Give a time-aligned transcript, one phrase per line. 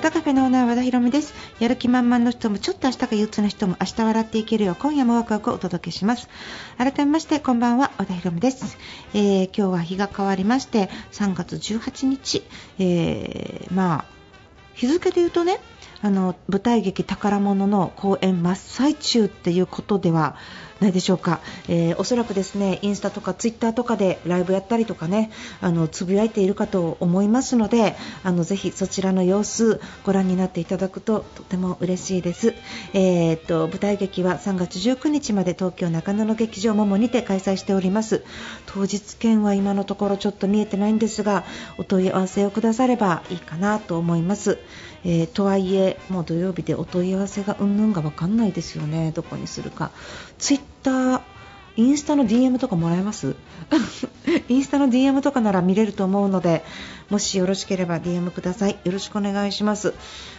[0.00, 1.34] 和田カフェのオーナー和田博美です。
[1.58, 4.72] やる気満々の人もちょっと明日が憂鬱な人も明日笑っていけるよ。
[4.72, 6.30] う今夜もワクワクをお届けします。
[6.78, 8.78] 改めましてこんばんは和田博美です、
[9.12, 12.42] えー今日は日が変わりまして3月18日、
[12.78, 14.20] えーまあ
[14.72, 15.60] 日付で言うとね
[16.02, 20.36] あの舞台劇宝物の公演真っ最中っていうことでは
[20.80, 32.54] ないでしょうか、えーおそらくですねインスタとかツイッターとかでライブやったりとかねあのつぶやいているかと思いますのであのぜひそちらの様子ご覧になっていただくととても嬉しいです、
[32.94, 38.24] えーっと舞台劇は3月19日まで東京中野の劇場ももにて開催しております。
[38.66, 41.44] 当日券は今のところちょっと見えてないんですが
[41.78, 44.58] お問い合わせをくださればいいかなと思います、
[45.04, 49.12] えーとはいえもう土曜日でお問い合わせがうんぬんが分かんないですよね。
[49.12, 49.90] どこにするか。
[50.38, 51.20] ツイッター
[51.76, 53.36] インスタの DM とかもらえます？
[54.48, 56.64] インスタの DM とかなら見れると思うので
[57.08, 58.78] もしよろしければ DM ください。
[58.84, 59.94] よろしくお願いします。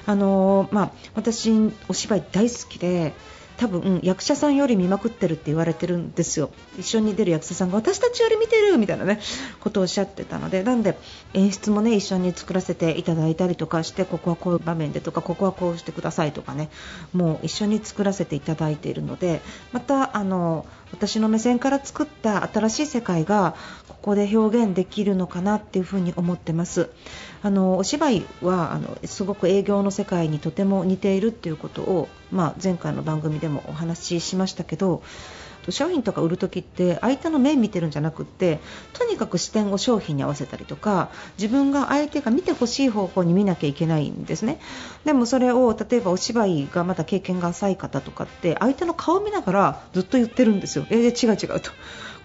[0.06, 1.52] あのーまあ、私
[1.88, 3.14] お芝居大好きで
[3.62, 6.50] 多分役者さんより見まくってるって言われてるんですよ。
[6.80, 9.20] 一緒に出る役者さんが私たちより見てるみたいなね
[9.60, 10.64] ことをおっしゃってたので。
[10.64, 10.98] なんで
[11.36, 16.72] 演出もね一緒に作らせていただいたりとかしてここはこういう場面でとかここはこうしてくださいとかね
[17.14, 19.42] もう一緒に作らせていただいているので
[19.74, 23.56] またあの私の目線から作った新しい世界が
[23.88, 26.90] ここで表現できるのかなっていうふうに思ってます。
[27.44, 35.02] あのお芝居はあのすごく営業の世界にとても似ているっていうことを、まあ、前回の番組でもお話ししましたけど
[35.70, 38.60] 商品とか売る時って相手の目見てるんじゃなくって
[38.94, 44.60] とにかく視点を商品に合わせたりとか自分が相手が見てほしい方向に見なきゃいけないんですね。
[45.06, 50.86] でもそれを例えばお芝居がまだ経験が浅い方とかって相手の顔を見ながらずっと言ってるんですよ。
[50.90, 51.72] えー違う違うと。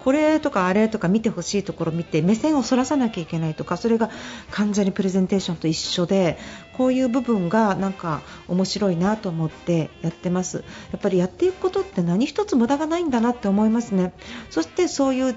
[0.06, 4.09] これとかあれとか見てほしいところを見て目線をそらさなきゃいけないとかそれが
[4.53, 6.39] 患者にプレゼンテーションと一緒で
[6.77, 10.59] こういう部分がなんか面白いなと思ってやってます。
[10.93, 14.12] やっぱりやっていくことって何一つ無駄がないんだなって思いますね。
[14.49, 15.37] そしてそういう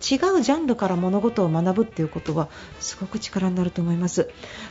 [0.00, 2.48] 違うジャンルから物事を学ぶっていうことは
[2.80, 4.30] すごく力になると思います。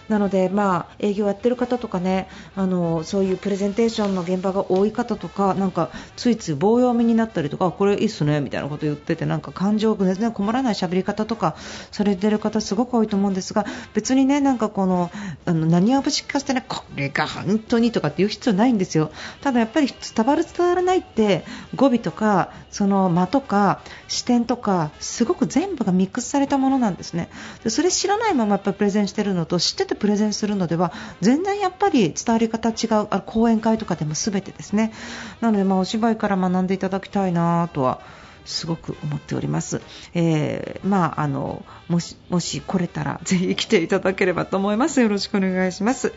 [0.09, 11.55] なので、まあ、営業やってる方とかねあのそういうプレゼンテーションの現場が多い方とかなんかついつい棒読みになったりとかこれいいっすねみたいなこと言っててなんか感情全然困らない喋り方とか
[11.91, 15.11] されてる方すごく多いと思うんですが別にねなんかこの
[15.45, 19.11] あの何をぶし聞かせてねこれが本当にとかって言う必要ないんですよ。
[19.41, 21.43] ただやっぱり伝わる伝わらないって
[21.75, 27.31] 語尾とかその間とか視点とかすごく全部がミックスされたものなんですね
[27.63, 34.93] でそれ知らないままやっぱプレゼンしてるのと知っててプレゼンするのでは全然やっぱり伝わり方違うあ講演会とかでも全てですね
[35.41, 37.99] なのでまあお芝居から学んでいただきたいなとは
[38.45, 39.81] すごく思っております。
[40.13, 45.01] えーまあ、あのもしもし来れたらぜひ来ていただければと思います。
[45.01, 46.13] よろしくお願いします。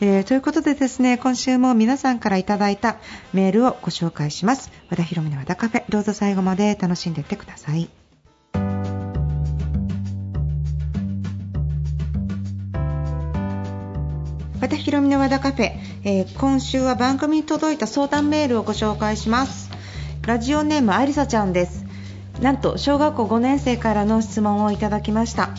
[0.00, 2.96] えーということでですね今週も皆さんからいただいた
[3.32, 4.70] メールをご紹介します。
[4.90, 8.03] 和田ひろみの和田カフェどうぞ最後まで楽しんでいってください。
[14.64, 15.72] 和田ひろみの和田カフェ、
[16.04, 19.68] えー今週は番組に届いた相談メールをご紹介します。
[20.26, 21.84] ラジオネームありさちゃんです。
[22.40, 25.50] なんと小学校5年生からの質問をいただきました。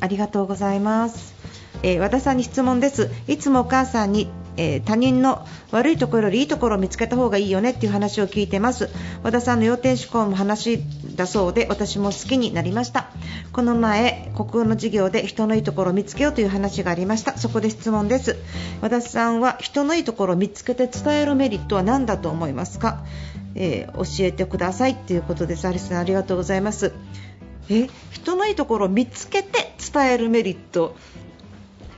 [0.00, 1.34] ありがとうございます、
[1.82, 3.10] えー和田さんに質問です。
[3.28, 8.88] いつもお母さんにえー他人の悪いところよりいいところを見つけた方がいいよねっていう話を聞いてます。
[9.22, 10.80] 和田さんの要点思考も話
[11.16, 13.10] だそうで私も好きになりました。
[13.52, 17.36] この前国語の授業で人のいいところを見つけようという話がありました。
[17.38, 18.36] そこで質問です。
[18.80, 23.04] 和田さんは人のいいところを見つけて伝えるメリットは何だと思いますか、
[23.54, 25.66] えー教えてくださいということです。
[25.66, 26.92] アリスさんありがとうございます。
[27.70, 30.94] え人のいいところを見つけて伝えるメリット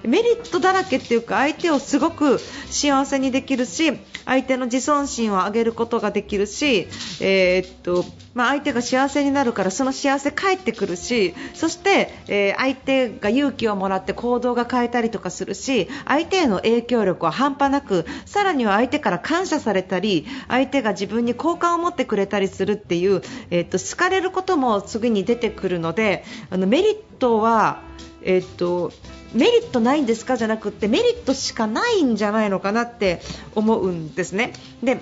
[0.06, 2.38] メリットだらけっていうか相手をすごく
[2.70, 6.88] 幸せにできるし相手の自尊心を上げることができるし、
[7.20, 8.04] えーっと
[8.34, 27.82] まあ、相手が幸せになるからその幸せ返ってくるしそして、えー相手が勇気をもらって行動が変えたりとかするし相手への影響力は半端なくさらには相手から感謝されたり相手が自分に好感を持ってくれたりするっていう、えーっと好かれることも次に出てくるのであのメリットは
[28.26, 28.92] えっと
[29.32, 33.20] メリットないんですかじゃなくてメリットしかないんじゃないのかなって
[33.54, 34.52] 思うんですね。
[34.82, 34.98] で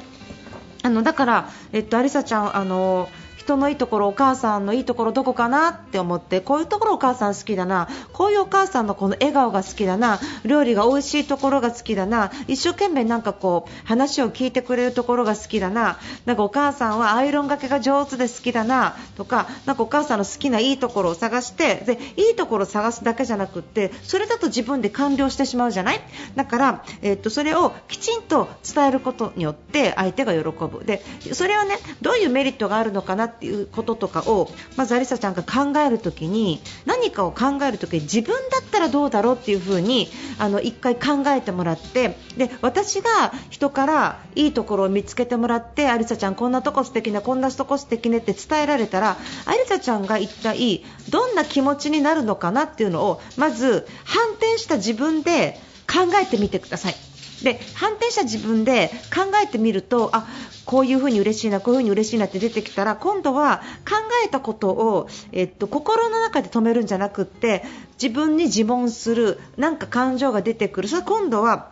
[0.82, 3.09] あのだから、えっと、アリサちゃんあの
[3.44, 7.88] 人のいいところお母さんのいいところどこかなって思ってこういうところお母さん好きだな。
[8.12, 10.19] こういうお母さんのこの笑顔が好きだな。
[10.44, 12.32] 料理が美味しいところが好きだな。
[12.49, 15.99] 一生懸命なんかこう話を聞いてくれるところが好きだな。
[16.25, 18.96] なんかお母さんはアイロンがけが上手で好きだな。
[19.17, 26.00] とかなんかお母さんの好きないいところを探してでいいところを探すだけじゃなくってそれだと自分で完了してしまうじゃない？
[26.35, 30.85] だから、え、っとそれをきちんと伝えることによって相手が喜ぶ。
[30.85, 31.02] で
[31.32, 40.08] それはねどういうメリットがあるのかなっていうこととかをまずアリサちゃんが考えるときに何かを考えるときに自分だったらどうだろうっていう風に
[40.38, 49.16] あの1回考えてもらってで私が人からいいところを見つけてもらってアリサちゃんこんなとこ素敵なこんなとこ素敵ねって伝えられたら
[49.46, 57.13] アリサちゃんが一体どんな気持ちになるのかなっていうのをまず反転した自分で考えてみてください。
[57.44, 60.26] で反転した自分で考えてみるとあ
[60.64, 63.58] こういうふうに嬉しいなこういうふうに嬉しいなって出てきたら今度は
[63.88, 67.62] 考えたことを、えっと、心の中で止めるんじゃなくって
[68.02, 70.88] 自分に自問するなんか感情が出てくる。
[70.88, 71.70] それ今度は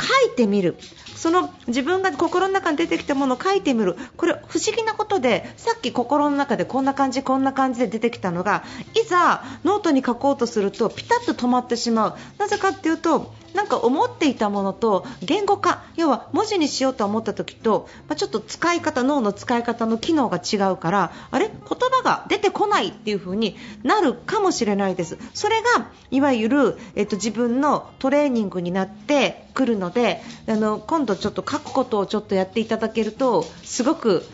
[0.00, 0.76] 書いてみる。
[1.16, 3.96] その自分が心の中に出てきたものを書いてみる。
[4.16, 8.64] これ不思議なことでさっき心の中でこんな感じこんな感じで出てきたのが
[8.94, 12.14] いざノートに書こうとするとピタッと止まってしまう。
[12.38, 15.82] なぜかっていうとなんか思っていたものと言語化。
[15.96, 21.48] 要は文字にしようと思った時と、まあ、ちょっと使い方脳の使い方の機能が違うからあれ？
[21.48, 25.18] 言葉が出てこないっていう風になるかもしれないです。
[25.34, 34.24] それがいわゆる、えっと、自分のトレーニングになってくるのであの今度ちょっと書くことをちょっとやっていただけるとすごく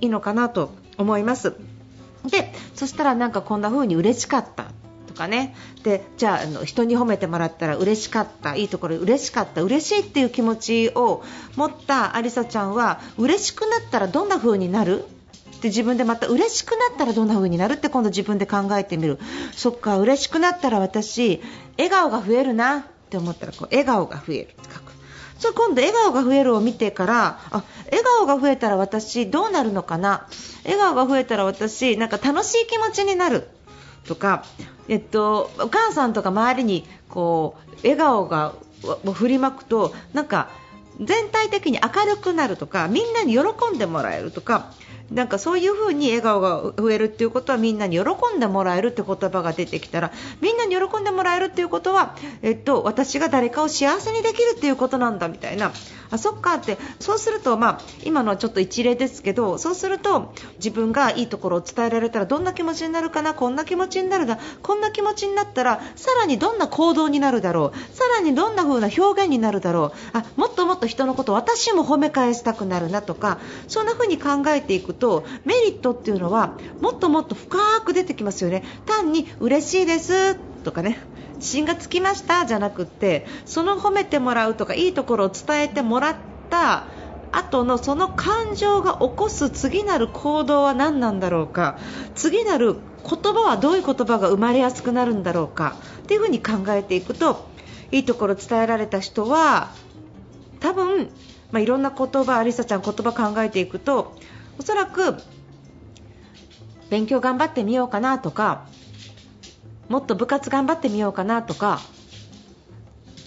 [0.00, 1.54] いいのかなと思います。
[2.30, 4.72] でそしたらなんかこんな風に嬉しかった
[5.06, 5.54] とかね。
[5.84, 11.22] でじゃああの人に褒めてもらったら嬉しかったいいところ嬉しかった嬉しいっていう気持ちを
[11.54, 15.04] 持ったありさちゃんは嬉しくなったらどんな風になる？
[15.56, 17.74] って自分でまた嬉しくなったらどんな風になる？
[17.74, 19.18] って今度自分で考えてみる。
[19.54, 21.40] そっか嬉しくなったら私
[21.78, 22.86] 笑顔が増えるな。
[23.16, 24.42] って思ったらこう笑顔が増える。
[24.42, 24.92] って書く。
[25.38, 30.26] そ今度笑顔が増えるを見てからあ笑顔が増えたら私どうなるのかな？
[30.64, 33.48] 笑顔が増えたら私なんか楽しい気持ちになる。
[34.06, 34.44] とか
[34.88, 38.54] えっと、お母さんとか周りにこう笑顔が
[39.14, 40.48] 振りまくとなんか
[41.00, 44.72] 全体的に明るくなるとかみんなに喜んでもらえるとか
[45.10, 55.72] なんかそういう風に笑顔が増えるっていうことはみんなに喜んでもらえるって言葉が出てきたらみんなに喜んでもらえるっていうことは、えっと、私が誰かを幸せにできるっていうことなんだみたいな。
[56.08, 56.78] あそっかって。
[57.00, 63.34] そうすると、まあ、今のはちょっと一例ですけどそうすると自分がいいところを伝えられたらどんな気持ちになるかな？
[63.34, 64.38] こんな気持ちになるな？
[64.62, 67.78] こんな気持ちになったらさらにどんな行動になるだろう？
[67.92, 70.16] さらにどんな風な表現になるだろう？
[70.16, 78.62] あもっともっと人のこと私も褒め返したくなるなとかそんな風に考えていくとメリットっていうのはもっともっと深く出てきますよね。
[78.86, 80.34] 単に嬉しいです
[80.64, 80.98] とかね。
[81.36, 86.16] 自信がつきましたじゃなくてその褒めてもらうとかいいところを伝えてもらっ
[86.48, 86.86] た
[87.30, 91.78] 後のその感情が起こす次なる行動は何なんだろうか。
[92.14, 95.76] 次なる言葉はどういう言葉が生まれやすくなるんだろうか。
[96.02, 97.48] っていうふうに考えていくと
[97.92, 99.70] いいところ伝えられた人は
[100.60, 101.10] 多分、
[101.52, 104.16] まあ、いろんな言葉アリサちゃん言葉考えていくと
[104.58, 105.16] おそらく
[106.90, 108.66] 勉強頑張ってみようかなとか
[109.88, 111.80] もっと部活頑張ってみようかなとか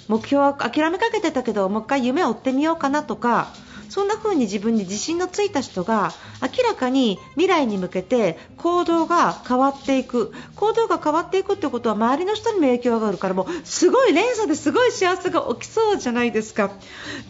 [0.08, 3.48] 目標は諦めかけてたけどもう一回夢を追ってみようかなとか
[3.90, 16.72] そんな風に自分に自信のついた人が明らかに未来に向けて行動が変わっていく行動が変わっていくってことは周りの人にも影響があるからもうすごい連鎖ですごい幸せが起きそうじゃないですか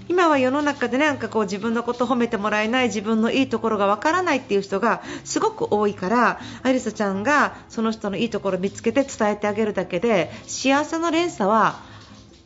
[0.08, 11.80] 今は世の中で、なんかこう自分のことを褒めてもらえない自分のいいところがわからないっていう人がすごく多いからアリサちゃんがその人のいいところを見つけて伝えてあげるだけで幸せの連鎖は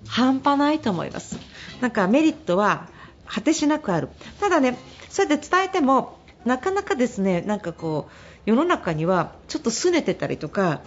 [0.08, 1.38] 半端ないと思います。
[1.82, 2.88] なんかメリットは
[3.34, 4.10] 果てしなくある。
[4.40, 4.78] ただね
[5.10, 8.12] それで伝えてもなかなかですねなんかこう
[8.46, 10.82] 世の中にはちょっと拗ねてたりとか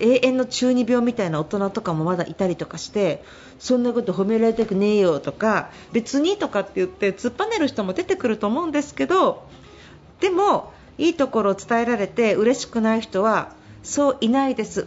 [0.00, 3.22] 永遠の中二病みたいな大人とかもまだいたりとかして
[3.58, 9.46] そんなこと褒められたくねえよとか別にとかって言って突っぱねる人も出てくると思うんですけど
[10.20, 14.86] でもいいところを伝えられて嬉しくない人はそういないです。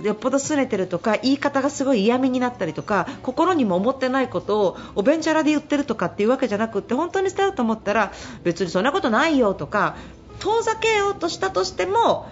[0.00, 9.96] よっぽど拗ねてるとか言い方がすごい嫌味になったりとか心にも思ってないことをおべんちゃらで言ってるとかっていうわけじゃなくって本当に伝えようと思ったら別にそんなことないよとか
[10.38, 12.26] 遠ざけようとしたとしても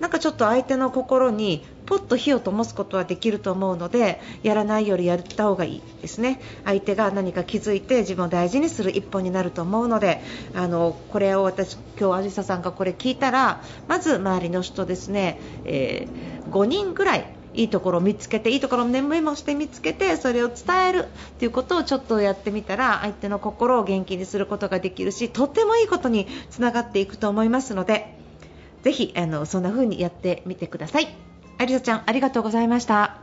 [0.00, 6.40] なんかちょっと相手の心にポッと火を灯すことはできると思うのでやらないよりやった方がいいですね。
[6.64, 10.20] 相手が何か気づいて自分を大事にする一歩になると思うので
[10.54, 21.06] あのこれを私今日あじささんがこれ聞いたらまず周りの人ですね、えー、5人ぐらいいいところを見つけていいところをメモして見つけてそれを伝える
[21.38, 28.15] ということをちょっとやってみたら相手の心を元気にすることができるしとってもいいことにつながっていくと思いますので
[28.86, 31.08] ぜひあのそんな風にやってみてください。
[31.58, 33.16] ありさちゃんありがとうございました。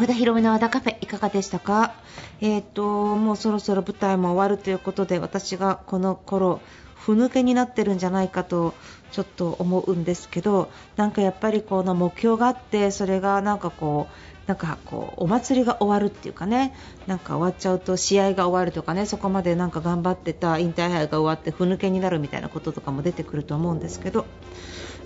[0.00, 1.92] 和田広めの和田カフェいかがでしたか？
[2.40, 6.62] えっ、ー、ともうそろそろ舞台も終わるということで私がこの頃
[6.94, 8.72] ふぬけになってるんじゃないかと
[9.12, 16.74] ちょっと思うんですけどなんかやっぱりこの目標があってそれがなんかこうなんかこうお祭りが終わるっていうかね
[17.06, 24.24] なんか終わっちゃうと試合が終わるとかねそこまでなんか頑張ってた引退杯が終わってふぬけになるみたいなこととかも出てくると思うんですけど、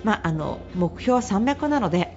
[0.05, 2.14] まあ、あの目標は300なので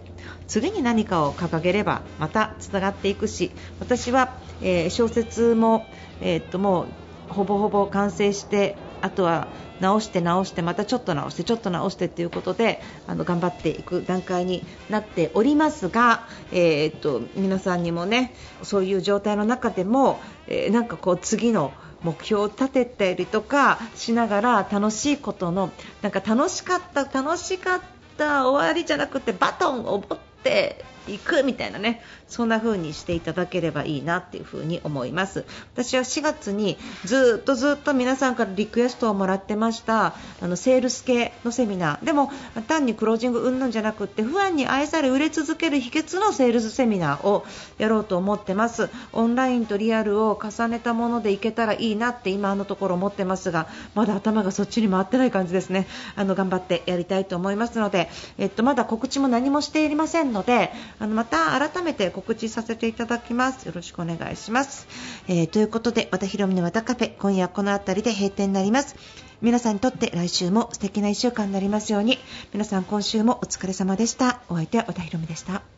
[0.47, 5.85] 次に何かを掲げればまたつながっていくし私は、えー、小説も、
[6.21, 6.83] えー、っとも
[7.29, 9.47] うほぼほぼ完成してあとは
[9.79, 21.73] 直して直してまたちょっと直してちょっと直してということであの頑張っていく段階になっておりますが、えー、っと皆さんにもねそういう状態の中でも、えー、なんかこう次の
[22.03, 27.81] 目標を立てたりとかしながら楽しいことのなんか楽しかった楽しかっ
[28.17, 35.45] た終わりじゃなくてバトンを持ってっていくみたいなねそんな風にしていただければいいなっていう風に思います。
[35.73, 42.05] 私は4月にずっとずっと皆さんからリクエストをもらってましたあのセールス系のセミナー。
[42.05, 42.31] でも
[42.67, 47.45] 単にクロージングうんぬんじゃなくって不安に愛され売れ続ける秘訣のセールスセミナーを
[47.77, 48.89] やろうと思ってます。
[49.13, 55.87] オンラインとリアルを重ねたものでいけたらいいなって今のところ思ってますがまだ頭がそっちに回ってない感じですね。
[56.15, 63.65] あの頑張ってやりたいと思いますので、えっと、まだ告知も何もしていませんのであのまた改めて告知させていただきます。
[63.65, 64.87] よろしくお願いします、
[65.27, 68.95] えー、ということで和田ヒ美の和田カフェ今夜この辺りで閉店になります。
[69.41, 72.17] 皆さんにとって来週も素敵な1週間になりますように。
[72.53, 74.41] 皆さん今週もお疲れ様でした。
[74.49, 75.76] お相手は和田ヒ美でした。